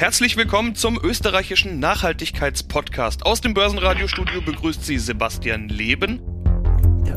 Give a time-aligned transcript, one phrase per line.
[0.00, 3.26] Herzlich willkommen zum österreichischen Nachhaltigkeitspodcast.
[3.26, 6.22] Aus dem Börsenradiostudio begrüßt Sie Sebastian Leben.
[7.06, 7.16] Der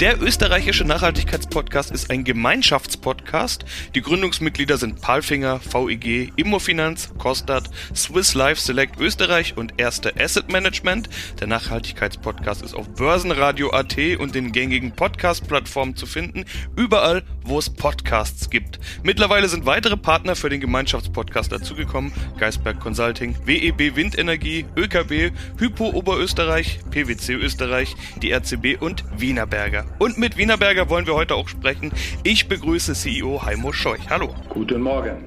[0.00, 3.66] Der österreichische Nachhaltigkeitspodcast ist ein Gemeinschaftspodcast.
[3.94, 11.10] Die Gründungsmitglieder sind Palfinger, VEG, Immofinanz, Kostat, Swiss Life Select Österreich und Erste Asset Management.
[11.38, 18.48] Der Nachhaltigkeitspodcast ist auf Börsenradio.at und den gängigen Podcast-Plattformen zu finden, überall, wo es Podcasts
[18.48, 18.78] gibt.
[19.02, 22.12] Mittlerweile sind weitere Partner für den Gemeinschaftspodcast dazugekommen.
[22.38, 29.84] Geisberg Consulting, WEB Windenergie, ÖKB, Hypo Oberösterreich, PwC Österreich, die RCB und Wienerberger.
[29.98, 31.92] Und mit Wienerberger wollen wir heute auch sprechen.
[32.22, 34.08] Ich begrüße CEO Heimo Scheuch.
[34.08, 34.32] Hallo.
[34.48, 35.24] Guten Morgen.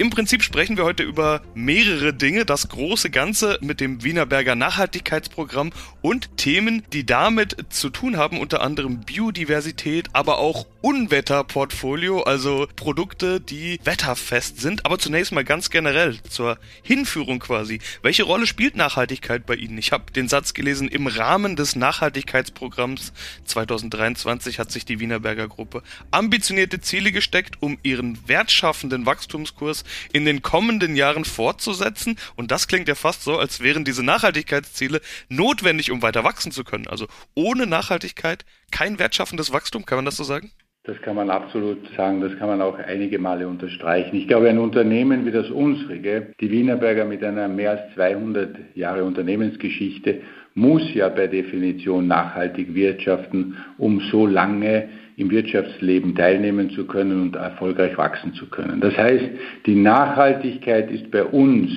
[0.00, 5.72] Im Prinzip sprechen wir heute über mehrere Dinge, das große Ganze mit dem Wienerberger Nachhaltigkeitsprogramm
[6.02, 13.40] und Themen, die damit zu tun haben, unter anderem Biodiversität, aber auch Unwetterportfolio, also Produkte,
[13.40, 14.86] die wetterfest sind.
[14.86, 17.80] Aber zunächst mal ganz generell zur Hinführung quasi.
[18.00, 19.78] Welche Rolle spielt Nachhaltigkeit bei Ihnen?
[19.78, 23.12] Ich habe den Satz gelesen, im Rahmen des Nachhaltigkeitsprogramms
[23.46, 25.82] 2023 hat sich die Wienerberger Gruppe
[26.12, 32.16] ambitionierte Ziele gesteckt, um ihren wertschaffenden Wachstumskurs in den kommenden Jahren fortzusetzen.
[32.36, 36.64] Und das klingt ja fast so, als wären diese Nachhaltigkeitsziele notwendig, um weiter wachsen zu
[36.64, 36.86] können.
[36.86, 40.50] Also ohne Nachhaltigkeit kein wertschaffendes Wachstum, kann man das so sagen?
[40.88, 44.16] Das kann man absolut sagen, das kann man auch einige Male unterstreichen.
[44.16, 49.04] Ich glaube, ein Unternehmen wie das unsrige, die Wienerberger mit einer mehr als 200 Jahre
[49.04, 50.22] Unternehmensgeschichte,
[50.54, 57.36] muss ja per Definition nachhaltig wirtschaften, um so lange im Wirtschaftsleben teilnehmen zu können und
[57.36, 58.80] erfolgreich wachsen zu können.
[58.80, 59.24] Das heißt,
[59.66, 61.70] die Nachhaltigkeit ist bei uns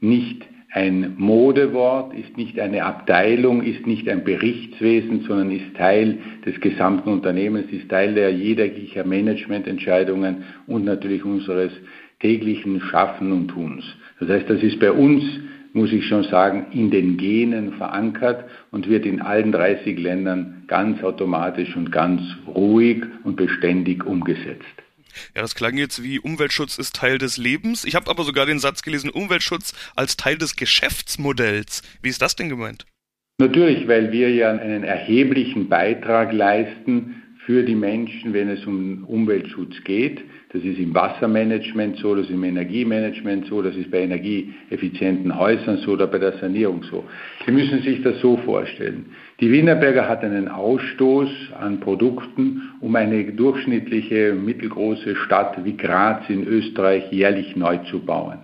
[0.00, 6.60] nicht ein Modewort, ist nicht eine Abteilung, ist nicht ein Berichtswesen, sondern ist Teil des
[6.60, 11.72] gesamten Unternehmens, ist Teil der jeglicher Managemententscheidungen und natürlich unseres
[12.20, 13.84] täglichen Schaffen und Tuns.
[14.18, 15.22] Das heißt, das ist bei uns
[15.72, 21.02] muss ich schon sagen, in den Genen verankert und wird in allen 30 Ländern ganz
[21.02, 24.64] automatisch und ganz ruhig und beständig umgesetzt.
[25.34, 27.84] Ja, das klang jetzt wie Umweltschutz ist Teil des Lebens.
[27.84, 31.82] Ich habe aber sogar den Satz gelesen, Umweltschutz als Teil des Geschäftsmodells.
[32.02, 32.86] Wie ist das denn gemeint?
[33.40, 39.82] Natürlich, weil wir ja einen erheblichen Beitrag leisten für die Menschen, wenn es um Umweltschutz
[39.84, 40.22] geht.
[40.50, 45.76] Das ist im Wassermanagement so, das ist im Energiemanagement so, das ist bei energieeffizienten Häusern
[45.78, 47.04] so oder bei der Sanierung so.
[47.44, 49.06] Sie müssen sich das so vorstellen.
[49.40, 51.28] Die Wienerberger hat einen Ausstoß
[51.60, 58.38] an Produkten, um eine durchschnittliche mittelgroße Stadt wie Graz in Österreich jährlich neu zu bauen.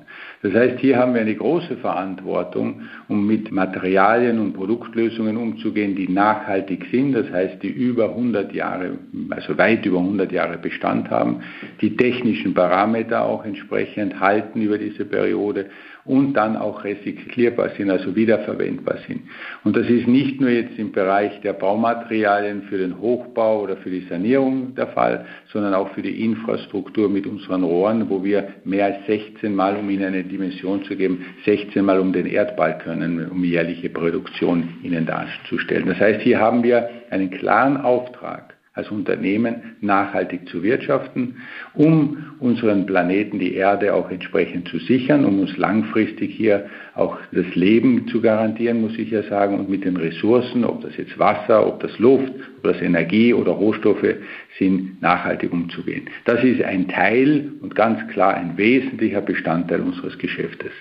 [0.44, 6.06] Das heißt, hier haben wir eine große Verantwortung, um mit Materialien und Produktlösungen umzugehen, die
[6.06, 8.98] nachhaltig sind, das heißt, die über 100 Jahre,
[9.30, 11.40] also weit über 100 Jahre Bestand haben,
[11.80, 15.70] die technischen Parameter auch entsprechend halten über diese Periode
[16.04, 19.22] und dann auch recycelierbar sind, also wiederverwendbar sind.
[19.64, 23.90] Und das ist nicht nur jetzt im Bereich der Baumaterialien für den Hochbau oder für
[23.90, 28.86] die Sanierung der Fall, sondern auch für die Infrastruktur mit unseren Rohren, wo wir mehr
[28.86, 33.30] als 16 Mal, um Ihnen eine Dimension zu geben, 16 Mal um den Erdball können,
[33.30, 35.86] um jährliche Produktion Ihnen darzustellen.
[35.86, 41.36] Das heißt, hier haben wir einen klaren Auftrag als Unternehmen nachhaltig zu wirtschaften,
[41.74, 47.46] um unseren Planeten, die Erde auch entsprechend zu sichern, um uns langfristig hier auch das
[47.54, 51.64] Leben zu garantieren, muss ich ja sagen, und mit den Ressourcen, ob das jetzt Wasser,
[51.64, 54.16] ob das Luft, ob das Energie oder Rohstoffe
[54.58, 56.10] sind, nachhaltig umzugehen.
[56.24, 60.72] Das ist ein Teil und ganz klar ein wesentlicher Bestandteil unseres Geschäftes.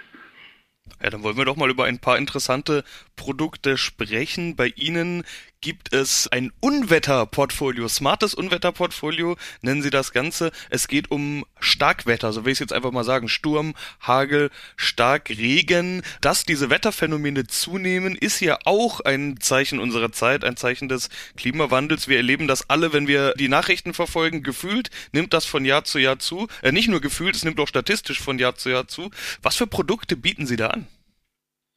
[1.01, 2.83] Ja, dann wollen wir doch mal über ein paar interessante
[3.17, 4.55] Produkte sprechen.
[4.55, 5.23] Bei Ihnen
[5.63, 10.51] gibt es ein Unwetterportfolio, smartes Unwetterportfolio nennen sie das Ganze.
[10.69, 13.29] Es geht um Starkwetter, so will ich es jetzt einfach mal sagen.
[13.29, 16.03] Sturm, Hagel, Starkregen.
[16.19, 22.09] Dass diese Wetterphänomene zunehmen, ist ja auch ein Zeichen unserer Zeit, ein Zeichen des Klimawandels.
[22.09, 24.43] Wir erleben das alle, wenn wir die Nachrichten verfolgen.
[24.43, 26.47] Gefühlt nimmt das von Jahr zu Jahr zu.
[26.61, 29.09] Äh, nicht nur gefühlt, es nimmt auch statistisch von Jahr zu Jahr zu.
[29.41, 30.87] Was für Produkte bieten Sie da an?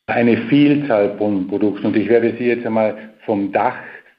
[0.09, 3.77] Eine Vielzahl von Produkten und ich werde Sie jetzt einmal vom Dach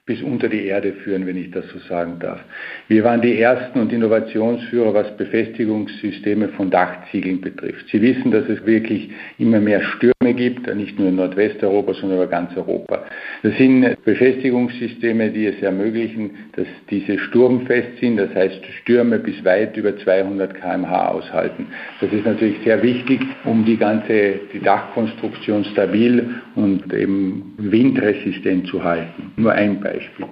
[0.08, 2.40] bis unter die Erde führen, wenn ich das so sagen darf.
[2.88, 7.90] Wir waren die ersten und Innovationsführer, was Befestigungssysteme von Dachziegeln betrifft.
[7.92, 12.28] Sie wissen, dass es wirklich immer mehr Stürme gibt, nicht nur in Nordwesteuropa, sondern über
[12.28, 13.04] ganz Europa.
[13.44, 19.76] Das sind Befestigungssysteme, die es ermöglichen, dass diese sturmfest sind, das heißt Stürme bis weit
[19.76, 21.68] über 200 kmh aushalten.
[22.00, 28.82] Das ist natürlich sehr wichtig, um die ganze die Dachkonstruktion stabil und eben windresistent zu
[28.82, 29.34] halten.
[29.36, 29.97] Nur ein Beispiel.
[29.98, 30.26] Beispiel.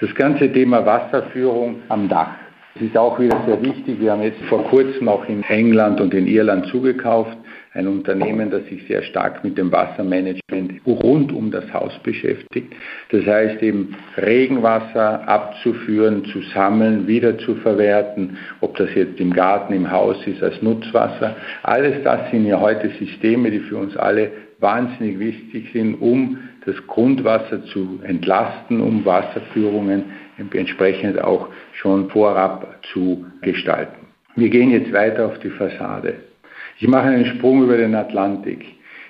[0.00, 2.34] Das ganze Thema Wasserführung am Dach.
[2.74, 3.98] Das ist auch wieder sehr wichtig.
[4.00, 7.36] Wir haben jetzt vor kurzem auch in England und in Irland zugekauft.
[7.72, 12.74] Ein Unternehmen, das sich sehr stark mit dem Wassermanagement rund um das Haus beschäftigt.
[13.10, 19.72] Das heißt eben Regenwasser abzuführen, zu sammeln, wieder zu verwerten, ob das jetzt im Garten,
[19.72, 21.36] im Haus ist, als Nutzwasser.
[21.62, 26.74] Alles das sind ja heute Systeme, die für uns alle wahnsinnig wichtig sind, um das
[26.86, 30.04] Grundwasser zu entlasten, um Wasserführungen
[30.52, 34.06] entsprechend auch schon vorab zu gestalten.
[34.34, 36.14] Wir gehen jetzt weiter auf die Fassade.
[36.78, 38.64] Ich mache einen Sprung über den Atlantik.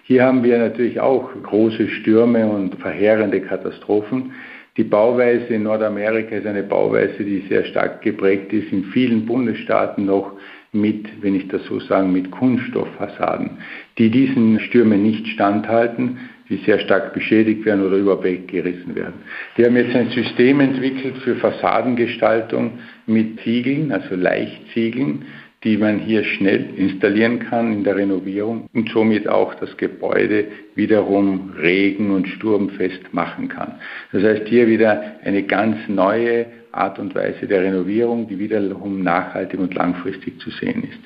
[0.05, 4.33] Hier haben wir natürlich auch große Stürme und verheerende Katastrophen.
[4.77, 10.05] Die Bauweise in Nordamerika ist eine Bauweise, die sehr stark geprägt ist, in vielen Bundesstaaten
[10.05, 10.33] noch
[10.81, 13.59] mit, wenn ich das so sagen, mit Kunststofffassaden,
[13.99, 16.19] die diesen Stürmen nicht standhalten,
[16.49, 19.15] die sehr stark beschädigt werden oder überhaupt gerissen werden.
[19.57, 25.25] Wir haben jetzt ein System entwickelt für Fassadengestaltung mit Ziegeln, also Leichtziegeln,
[25.67, 30.45] die man hier schnell installieren kann in der Renovierung und somit auch das Gebäude
[30.77, 33.75] wiederum regen- und sturmfest machen kann.
[34.13, 39.59] Das heißt hier wieder eine ganz neue Art und Weise der Renovierung, die wiederum nachhaltig
[39.59, 41.01] und langfristig zu sehen ist.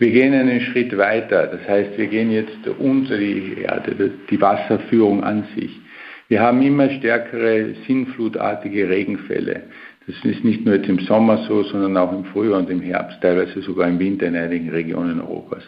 [0.00, 5.22] Wir gehen einen Schritt weiter, das heißt, wir gehen jetzt unter die Erde, die Wasserführung
[5.22, 5.70] an sich.
[6.26, 9.64] Wir haben immer stärkere sinnflutartige Regenfälle.
[10.06, 13.22] Das ist nicht nur jetzt im Sommer so, sondern auch im Frühjahr und im Herbst,
[13.22, 15.62] teilweise sogar im Winter in einigen Regionen Europas.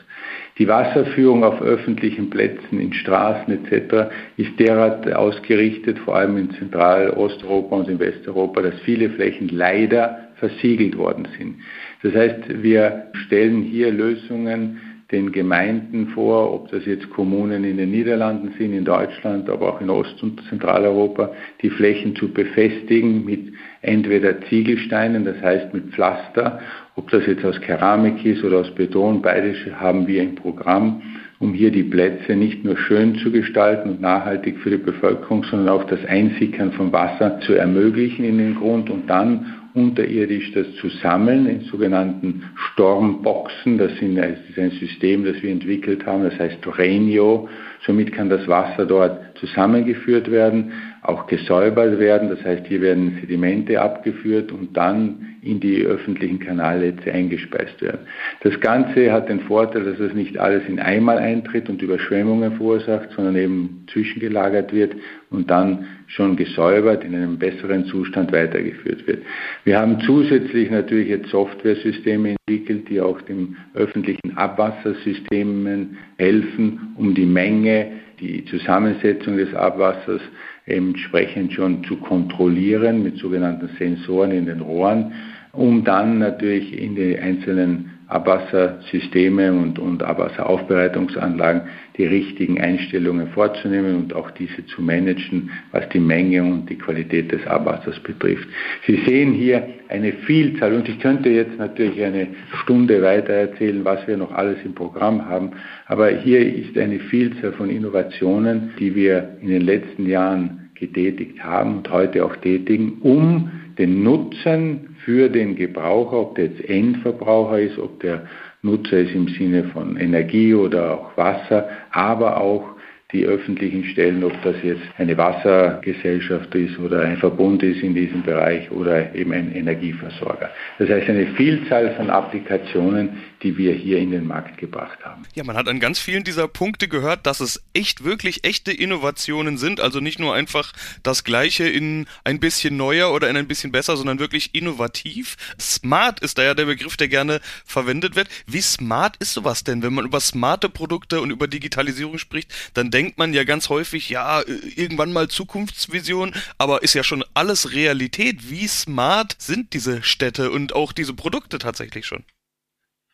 [0.59, 4.11] Die Wasserführung auf öffentlichen Plätzen, in Straßen etc.
[4.37, 10.99] ist derart ausgerichtet, vor allem in Zentral-Osteuropa und in Westeuropa, dass viele Flächen leider versiegelt
[10.99, 11.56] worden sind.
[12.03, 14.81] Das heißt, wir stellen hier Lösungen
[15.12, 19.81] den Gemeinden vor, ob das jetzt Kommunen in den Niederlanden sind, in Deutschland, aber auch
[19.81, 21.31] in Ost- und Zentraleuropa,
[21.62, 23.53] die Flächen zu befestigen mit
[23.87, 26.61] entweder Ziegelsteinen, das heißt mit Pflaster,
[26.97, 31.03] ob das jetzt aus Keramik ist oder aus Beton, beides haben wir im Programm,
[31.38, 35.69] um hier die Plätze nicht nur schön zu gestalten und nachhaltig für die Bevölkerung, sondern
[35.69, 40.88] auch das Einsickern von Wasser zu ermöglichen in den Grund und dann unterirdisch das zu
[40.88, 43.77] sammeln in sogenannten Stormboxen.
[43.77, 47.47] Das, ist ein System, das wir entwickelt haben, das heißt Renio.
[47.85, 50.73] Somit kann das Wasser dort zusammengeführt werden,
[51.08, 52.29] auch gesäubert werden.
[52.29, 58.00] Das heißt, hier werden Sedimente abgeführt und dann in die öffentlichen Kanalnetze eingespeist werden.
[58.43, 63.11] Das Ganze hat den Vorteil, dass es nicht alles in einmal eintritt und Überschwemmungen verursacht,
[63.14, 64.97] sondern eben zwischengelagert wird
[65.31, 69.23] und dann schon gesäubert in einem besseren Zustand weitergeführt wird.
[69.64, 77.26] Wir haben zusätzlich natürlich jetzt Softwaresysteme entwickelt, die auch dem öffentlichen Abwassersystemen helfen, um die
[77.26, 80.23] Menge, die Zusammensetzung des Abwassers
[80.67, 85.13] entsprechend schon zu kontrollieren mit sogenannten Sensoren in den Rohren,
[85.53, 91.62] um dann natürlich in die einzelnen Abwassersysteme und, und Abwasseraufbereitungsanlagen
[91.97, 97.33] die richtigen Einstellungen vorzunehmen und auch diese zu managen, was die Menge und die Qualität
[97.33, 98.47] des Abwassers betrifft.
[98.87, 102.29] Sie sehen hier eine Vielzahl und ich könnte jetzt natürlich eine
[102.62, 105.52] Stunde weiter erzählen, was wir noch alles im Programm haben,
[105.87, 111.78] aber hier ist eine Vielzahl von Innovationen, die wir in den letzten Jahren getätigt haben
[111.78, 117.78] und heute auch tätigen, um den Nutzen für den Gebraucher, ob der jetzt Endverbraucher ist,
[117.78, 118.26] ob der
[118.62, 122.75] Nutzer ist im Sinne von Energie oder auch Wasser, aber auch
[123.13, 128.25] die öffentlichen Stellen, ob das jetzt eine Wassergesellschaft ist oder ein Verbund ist in diesem
[128.25, 130.51] Bereich oder eben ein Energieversorger.
[130.81, 133.11] Das heißt eine Vielzahl von Applikationen,
[133.43, 135.23] die wir hier in den Markt gebracht haben.
[135.35, 139.57] Ja, man hat an ganz vielen dieser Punkte gehört, dass es echt wirklich echte Innovationen
[139.57, 140.73] sind, also nicht nur einfach
[141.05, 145.37] das gleiche in ein bisschen neuer oder in ein bisschen besser, sondern wirklich innovativ.
[145.61, 148.29] Smart ist da ja der Begriff, der gerne verwendet wird.
[148.49, 149.83] Wie smart ist sowas denn?
[149.83, 154.09] Wenn man über smarte Produkte und über Digitalisierung spricht, dann denkt man ja ganz häufig,
[154.09, 154.41] ja,
[154.75, 158.50] irgendwann mal Zukunftsvision, aber ist ja schon alles Realität.
[158.50, 162.25] Wie smart sind diese Städte und auch diese Produkte tatsächlich schon?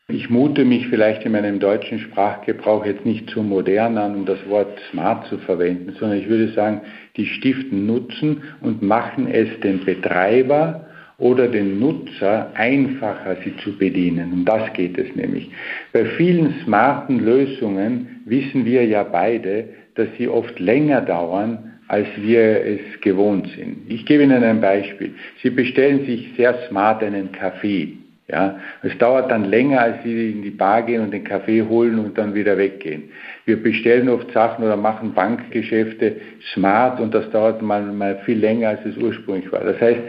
[0.07, 4.39] Ich mute mich vielleicht in meinem deutschen Sprachgebrauch jetzt nicht zu modern an, um das
[4.47, 6.79] Wort smart zu verwenden, sondern ich würde sagen,
[7.17, 10.87] die stiften Nutzen und machen es den Betreiber
[11.23, 14.33] oder den Nutzer einfacher, sie zu bedienen.
[14.33, 15.49] Um das geht es nämlich.
[15.93, 22.65] Bei vielen smarten Lösungen wissen wir ja beide, dass sie oft länger dauern, als wir
[22.65, 23.77] es gewohnt sind.
[23.87, 25.13] Ich gebe Ihnen ein Beispiel.
[25.41, 27.93] Sie bestellen sich sehr smart einen Kaffee.
[28.29, 31.99] Ja, es dauert dann länger, als Sie in die Bar gehen und den Kaffee holen
[31.99, 33.03] und dann wieder weggehen.
[33.45, 36.15] Wir bestellen oft Sachen oder machen Bankgeschäfte
[36.53, 39.65] smart und das dauert mal, mal viel länger, als es ursprünglich war.
[39.65, 39.99] Das heißt,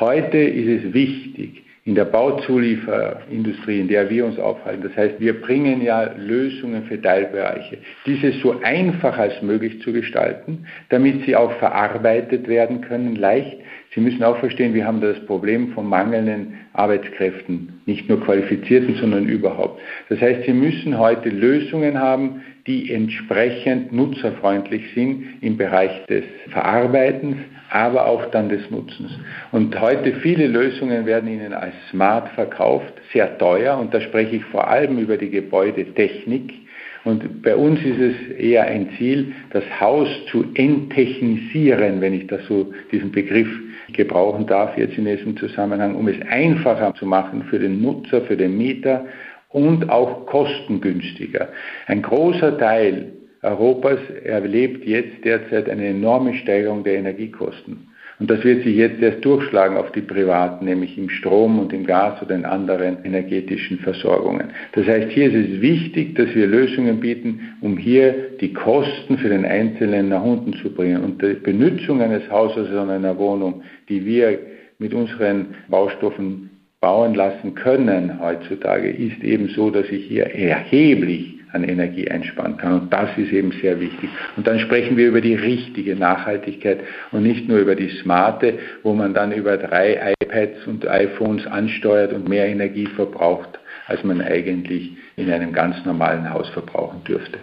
[0.00, 4.82] heute ist es wichtig, in der Bauzulieferindustrie, in der wir uns aufhalten.
[4.84, 10.66] Das heißt, wir bringen ja Lösungen für Teilbereiche, diese so einfach als möglich zu gestalten,
[10.90, 13.58] damit sie auch verarbeitet werden können, leicht.
[13.94, 19.26] Sie müssen auch verstehen, wir haben das Problem von mangelnden Arbeitskräften, nicht nur qualifizierten, sondern
[19.26, 19.80] überhaupt.
[20.08, 27.36] Das heißt, Sie müssen heute Lösungen haben, die entsprechend nutzerfreundlich sind im Bereich des Verarbeitens,
[27.70, 29.10] aber auch dann des Nutzens.
[29.50, 34.44] Und heute viele Lösungen werden Ihnen als smart verkauft, sehr teuer, und da spreche ich
[34.46, 36.61] vor allem über die Gebäudetechnik.
[37.04, 42.46] Und bei uns ist es eher ein Ziel, das Haus zu enttechnisieren, wenn ich das
[42.46, 43.48] so, diesen Begriff
[43.92, 48.36] gebrauchen darf jetzt in diesem Zusammenhang, um es einfacher zu machen für den Nutzer, für
[48.36, 49.04] den Mieter
[49.48, 51.48] und auch kostengünstiger.
[51.86, 57.88] Ein großer Teil Europas erlebt jetzt derzeit eine enorme Steigerung der Energiekosten.
[58.22, 61.84] Und das wird sich jetzt erst durchschlagen auf die Privaten, nämlich im Strom und im
[61.84, 64.50] Gas oder in anderen energetischen Versorgungen.
[64.74, 69.28] Das heißt, hier ist es wichtig, dass wir Lösungen bieten, um hier die Kosten für
[69.28, 71.02] den Einzelnen nach unten zu bringen.
[71.02, 74.38] Und die Benutzung eines Hauses oder einer Wohnung, die wir
[74.78, 76.48] mit unseren Baustoffen
[76.80, 82.80] bauen lassen können heutzutage, ist eben so, dass ich hier erheblich an Energie einsparen kann.
[82.80, 84.10] Und das ist eben sehr wichtig.
[84.36, 86.80] Und dann sprechen wir über die richtige Nachhaltigkeit
[87.10, 92.12] und nicht nur über die smarte, wo man dann über drei iPads und iPhones ansteuert
[92.12, 97.38] und mehr Energie verbraucht, als man eigentlich in einem ganz normalen Haus verbrauchen dürfte.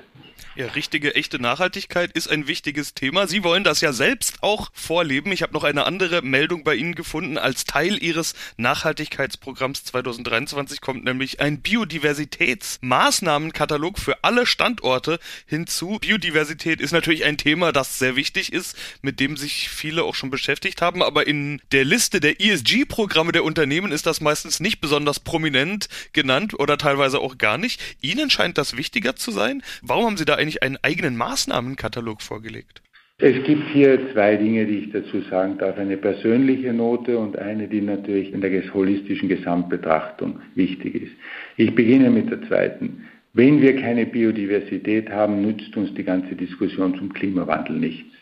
[0.59, 3.25] Ja, richtige, echte Nachhaltigkeit ist ein wichtiges Thema.
[3.27, 5.31] Sie wollen das ja selbst auch vorleben.
[5.31, 7.37] Ich habe noch eine andere Meldung bei Ihnen gefunden.
[7.37, 15.97] Als Teil Ihres Nachhaltigkeitsprogramms 2023 kommt nämlich ein Biodiversitätsmaßnahmenkatalog für alle Standorte hinzu.
[16.01, 20.29] Biodiversität ist natürlich ein Thema, das sehr wichtig ist, mit dem sich viele auch schon
[20.29, 21.01] beschäftigt haben.
[21.01, 26.59] Aber in der Liste der ESG-Programme der Unternehmen ist das meistens nicht besonders prominent genannt
[26.59, 27.79] oder teilweise auch gar nicht.
[28.01, 29.63] Ihnen scheint das wichtiger zu sein.
[29.81, 32.82] Warum haben Sie da eigentlich einen eigenen Maßnahmenkatalog vorgelegt?
[33.22, 35.77] Es gibt hier zwei Dinge, die ich dazu sagen darf.
[35.77, 41.12] Eine persönliche Note und eine, die natürlich in der holistischen Gesamtbetrachtung wichtig ist.
[41.58, 43.06] Ich beginne mit der zweiten.
[43.34, 48.15] Wenn wir keine Biodiversität haben, nützt uns die ganze Diskussion zum Klimawandel nichts.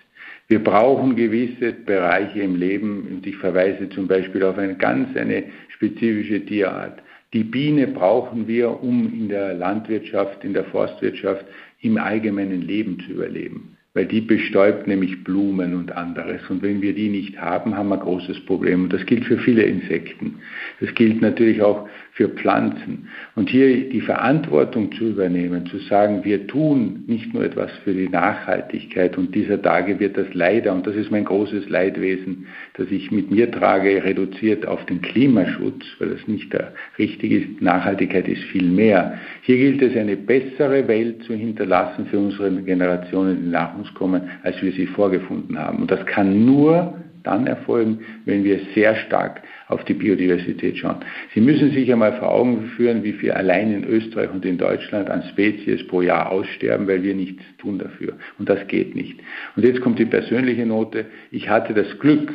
[0.50, 5.44] Wir brauchen gewisse Bereiche im Leben und ich verweise zum Beispiel auf eine ganz eine
[5.70, 7.04] spezifische Tierart.
[7.34, 11.46] Die Biene brauchen wir, um in der Landwirtschaft, in der Forstwirtschaft
[11.80, 16.48] im allgemeinen Leben zu überleben weil die bestäubt nämlich Blumen und anderes.
[16.52, 18.84] Und wenn wir die nicht haben, haben wir ein großes Problem.
[18.84, 20.36] Und das gilt für viele Insekten.
[20.80, 23.10] Das gilt natürlich auch für Pflanzen.
[23.36, 28.10] Und hier die Verantwortung zu übernehmen, zu sagen, wir tun nicht nur etwas für die
[28.10, 29.16] Nachhaltigkeit.
[29.20, 33.30] Und dieser Tage wird das leider, und das ist mein großes Leidwesen, das ich mit
[33.30, 37.62] mir trage, reduziert auf den Klimaschutz, weil das nicht der richtige ist.
[37.62, 39.20] Nachhaltigkeit ist viel mehr.
[39.44, 44.24] Hier gilt es, eine bessere Welt zu hinterlassen für unsere Generationen, die nach uns kommen,
[44.42, 45.84] als wir sie vorgefunden haben.
[45.84, 46.97] Und das kann nur
[47.28, 50.98] dann erfolgen, wenn wir sehr stark auf die Biodiversität schauen.
[51.34, 55.10] Sie müssen sich einmal vor Augen führen, wie viel allein in Österreich und in Deutschland
[55.10, 58.14] an Spezies pro Jahr aussterben, weil wir nichts tun dafür.
[58.40, 59.20] Und das geht nicht.
[59.56, 61.06] Und jetzt kommt die persönliche Note.
[61.32, 62.32] Ich hatte das Glück,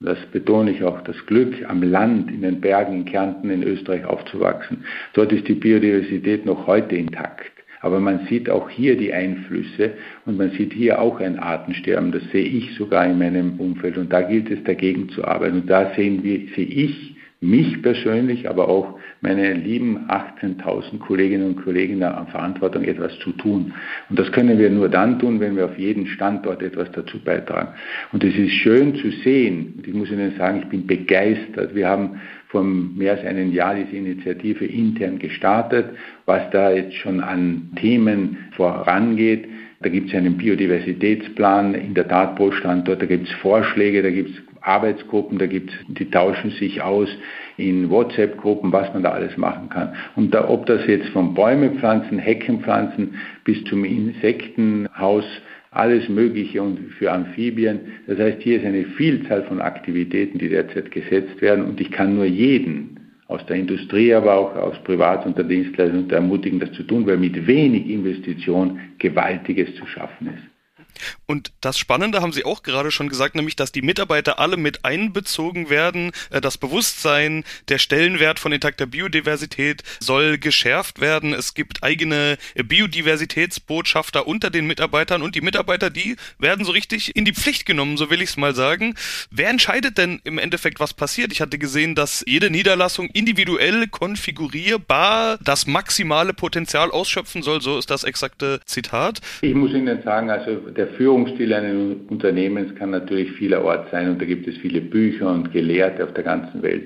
[0.00, 4.04] das betone ich auch, das Glück, am Land, in den Bergen, in Kärnten, in Österreich
[4.04, 4.84] aufzuwachsen.
[5.14, 7.52] Dort ist die Biodiversität noch heute intakt.
[7.82, 9.92] Aber man sieht auch hier die Einflüsse
[10.24, 12.12] und man sieht hier auch ein Artensterben.
[12.12, 15.62] Das sehe ich sogar in meinem Umfeld und da gilt es dagegen zu arbeiten.
[15.62, 21.64] Und da sehen wir, sehe ich mich persönlich, aber auch meine lieben 18.000 Kolleginnen und
[21.64, 23.74] Kollegen an Verantwortung, etwas zu tun.
[24.08, 27.70] Und das können wir nur dann tun, wenn wir auf jeden Standort etwas dazu beitragen.
[28.12, 31.74] Und es ist schön zu sehen, und ich muss Ihnen sagen, ich bin begeistert.
[31.74, 32.20] Wir haben
[32.52, 35.86] vor mehr als einem Jahr diese Initiative intern gestartet,
[36.26, 39.46] was da jetzt schon an Themen vorangeht.
[39.80, 44.10] Da gibt es einen Biodiversitätsplan in der Tat pro Standort, da gibt es Vorschläge, da
[44.10, 47.08] gibt es Arbeitsgruppen, da gibt's, die tauschen sich aus
[47.56, 49.94] in WhatsApp-Gruppen, was man da alles machen kann.
[50.14, 55.24] Und da, ob das jetzt von Bäume pflanzen, Hecken pflanzen bis zum Insektenhaus,
[55.72, 57.80] alles Mögliche und für Amphibien.
[58.06, 62.14] Das heißt, hier ist eine Vielzahl von Aktivitäten, die derzeit gesetzt werden und ich kann
[62.14, 66.82] nur jeden aus der Industrie, aber auch aus Privat- und der Dienstleistung ermutigen, das zu
[66.82, 70.51] tun, weil mit wenig Investition Gewaltiges zu schaffen ist.
[71.26, 74.84] Und das Spannende haben Sie auch gerade schon gesagt, nämlich, dass die Mitarbeiter alle mit
[74.84, 76.12] einbezogen werden.
[76.30, 81.32] Äh, das Bewusstsein, der Stellenwert von intakter Biodiversität soll geschärft werden.
[81.32, 87.24] Es gibt eigene Biodiversitätsbotschafter unter den Mitarbeitern und die Mitarbeiter, die werden so richtig in
[87.24, 88.94] die Pflicht genommen, so will ich es mal sagen.
[89.30, 91.32] Wer entscheidet denn im Endeffekt, was passiert?
[91.32, 97.60] Ich hatte gesehen, dass jede Niederlassung individuell konfigurierbar das maximale Potenzial ausschöpfen soll.
[97.60, 99.20] So ist das exakte Zitat.
[99.40, 104.24] Ich muss Ihnen sagen, also der Führungsstil eines Unternehmens kann natürlich vielerorts sein und da
[104.24, 106.84] gibt es viele Bücher und Gelehrte auf der ganzen Welt.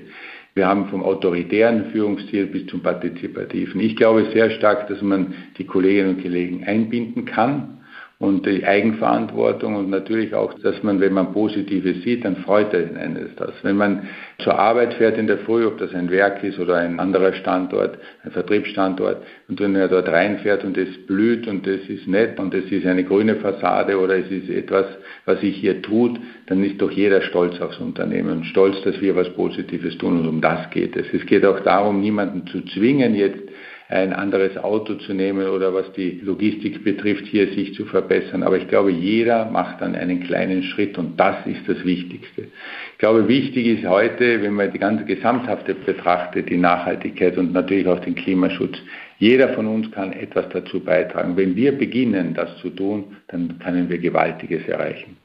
[0.53, 3.79] Wir haben vom autoritären Führungsstil bis zum partizipativen.
[3.79, 7.76] Ich glaube sehr stark, dass man die Kolleginnen und Kollegen einbinden kann
[8.19, 13.29] und die Eigenverantwortung und natürlich auch, dass man, wenn man Positives sieht, dann freut einen
[13.35, 13.53] das.
[13.61, 14.07] Wenn man
[14.39, 17.99] zur Arbeit fährt in der Früh, ob das ein Werk ist oder ein anderer Standort,
[18.23, 22.55] ein Vertriebsstandort, und wenn er dort reinfährt und es blüht und es ist nett und
[22.55, 24.87] es ist eine grüne Fassade oder es ist etwas,
[25.25, 29.15] was sich hier tut, dann ist doch jeder stolz aufs Unternehmen und stolz, dass wir
[29.15, 31.05] was Positives tun und um das geht es.
[31.13, 33.43] Es geht auch darum, niemanden zu zwingen, jetzt
[33.89, 38.43] ein anderes Auto zu nehmen oder was die Logistik betrifft, hier sich zu verbessern.
[38.43, 42.47] Aber ich glaube, jeder macht dann einen kleinen Schritt und das ist das Wichtigste.
[42.93, 47.87] Ich glaube, wichtig ist heute, wenn man die ganze Gesamthafte betrachtet, die Nachhaltigkeit und natürlich
[47.87, 48.77] auch den Klimaschutz.
[49.19, 51.37] Jeder von uns kann etwas dazu beitragen.
[51.37, 55.17] Wenn wir beginnen, das zu tun, dann können wir Gewaltiges erreichen.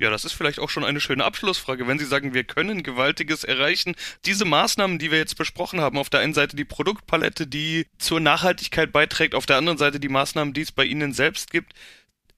[0.00, 1.88] Ja, das ist vielleicht auch schon eine schöne Abschlussfrage.
[1.88, 6.08] Wenn Sie sagen, wir können Gewaltiges erreichen, diese Maßnahmen, die wir jetzt besprochen haben, auf
[6.08, 10.54] der einen Seite die Produktpalette, die zur Nachhaltigkeit beiträgt, auf der anderen Seite die Maßnahmen,
[10.54, 11.72] die es bei Ihnen selbst gibt,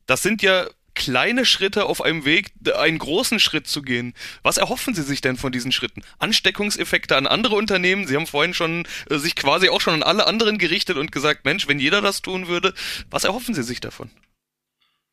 [0.06, 4.14] das sind ja kleine Schritte auf einem Weg, einen großen Schritt zu gehen.
[4.42, 6.02] Was erhoffen Sie sich denn von diesen Schritten?
[6.18, 8.06] Ansteckungseffekte an andere Unternehmen?
[8.06, 11.44] Sie haben vorhin schon äh, sich quasi auch schon an alle anderen gerichtet und gesagt,
[11.44, 12.72] Mensch, wenn jeder das tun würde,
[13.10, 14.10] was erhoffen Sie sich davon?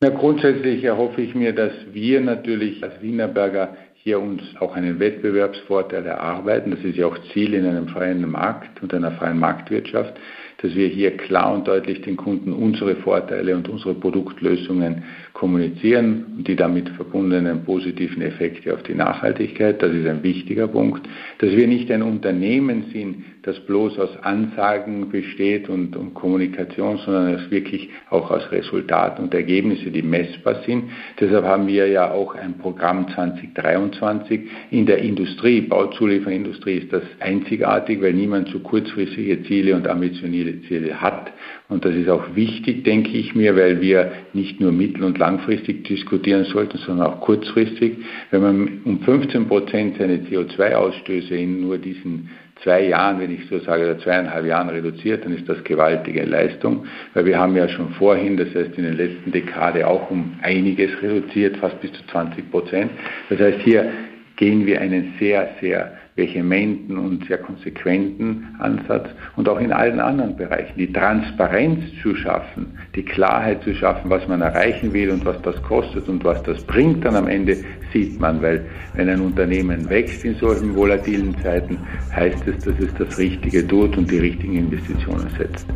[0.00, 6.06] Na, grundsätzlich erhoffe ich mir, dass wir natürlich als Wienerberger hier uns auch einen Wettbewerbsvorteil
[6.06, 6.70] erarbeiten.
[6.70, 10.14] Das ist ja auch Ziel in einem freien Markt und einer freien Marktwirtschaft,
[10.62, 15.02] dass wir hier klar und deutlich den Kunden unsere Vorteile und unsere Produktlösungen
[15.38, 19.80] kommunizieren und die damit verbundenen positiven Effekte auf die Nachhaltigkeit.
[19.80, 21.08] Das ist ein wichtiger Punkt.
[21.38, 27.34] Dass wir nicht ein Unternehmen sind, das bloß aus Ansagen besteht und, und Kommunikation, sondern
[27.34, 30.90] es wirklich auch aus Resultaten und Ergebnissen, die messbar sind.
[31.20, 34.40] Deshalb haben wir ja auch ein Programm 2023
[34.72, 41.00] in der Industrie, Bauzulieferindustrie ist das einzigartig, weil niemand so kurzfristige Ziele und ambitionierte Ziele
[41.00, 41.32] hat.
[41.68, 45.84] Und das ist auch wichtig, denke ich mir, weil wir nicht nur mittel- und langfristig
[45.84, 47.98] diskutieren sollten, sondern auch kurzfristig.
[48.30, 52.30] Wenn man um 15 Prozent seine CO2-Ausstöße in nur diesen
[52.62, 56.86] zwei Jahren, wenn ich so sage, oder zweieinhalb Jahren reduziert, dann ist das gewaltige Leistung,
[57.14, 60.90] weil wir haben ja schon vorhin, das heißt in der letzten Dekade auch um einiges
[61.02, 62.90] reduziert, fast bis zu 20 Prozent.
[63.28, 63.90] Das heißt, hier
[64.36, 70.36] gehen wir einen sehr, sehr vehementen und sehr konsequenten Ansatz und auch in allen anderen
[70.36, 70.76] Bereichen.
[70.76, 75.62] Die Transparenz zu schaffen, die Klarheit zu schaffen, was man erreichen will und was das
[75.62, 77.56] kostet und was das bringt dann am Ende,
[77.92, 81.78] sieht man, weil wenn ein Unternehmen wächst in solchen volatilen Zeiten,
[82.14, 85.66] heißt es, dass es das Richtige tut und die richtigen Investitionen setzt.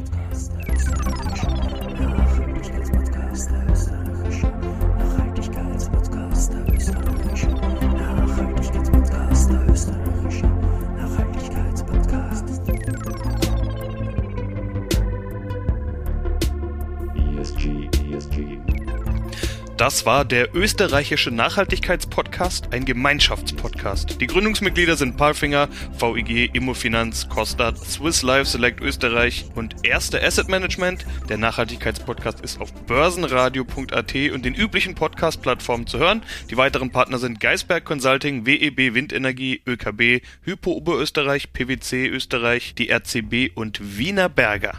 [19.82, 24.20] Das war der österreichische Nachhaltigkeitspodcast, ein Gemeinschaftspodcast.
[24.20, 25.68] Die Gründungsmitglieder sind Palfinger,
[25.98, 31.04] VIG, Immofinanz, Kostat, Swiss Life Select Österreich und Erste Asset Management.
[31.28, 36.22] Der Nachhaltigkeitspodcast ist auf börsenradio.at und den üblichen Podcast-Plattformen zu hören.
[36.48, 43.50] Die weiteren Partner sind Geisberg Consulting, WEB Windenergie, ÖKB, Hypo Oberösterreich, PwC Österreich, die RCB
[43.56, 44.74] und Wiener Berger.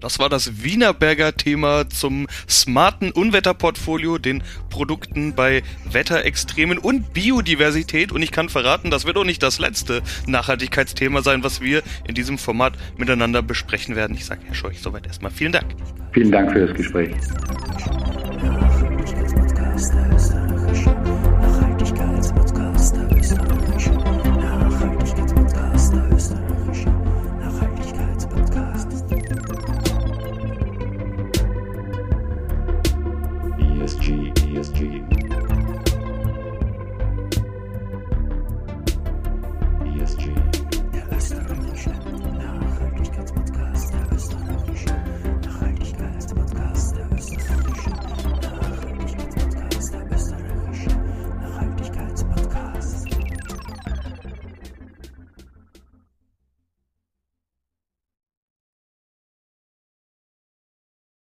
[0.00, 8.10] Das war das Wienerberger Thema zum smarten Unwetterportfolio, den Produkten bei Wetterextremen und Biodiversität.
[8.12, 12.14] Und ich kann verraten, das wird auch nicht das letzte Nachhaltigkeitsthema sein, was wir in
[12.14, 14.16] diesem Format miteinander besprechen werden.
[14.16, 15.74] Ich sage Herr Scheuch soweit erstmal vielen Dank.
[16.12, 17.14] Vielen Dank für das Gespräch.